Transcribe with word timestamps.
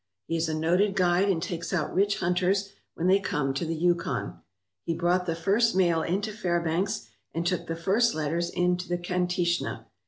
He 0.25 0.35
is 0.35 0.49
a 0.49 0.55
noted 0.55 0.95
guide 0.95 1.29
and 1.29 1.43
takes 1.43 1.71
out 1.71 1.93
rich 1.93 2.21
hunters 2.21 2.71
when 2.95 3.05
they 3.05 3.19
come 3.19 3.53
to 3.53 3.63
the 3.67 3.75
Yukon. 3.75 4.41
He 4.83 4.95
brought 4.95 5.27
the 5.27 5.35
first 5.35 5.75
mail 5.75 6.01
into 6.01 6.31
Fairbanks 6.33 7.07
and 7.35 7.45
took 7.45 7.67
the 7.67 7.75
first 7.75 8.15
letters 8.15 8.49
into 8.49 8.89
the 8.89 8.97
Kantishna. 8.97 9.85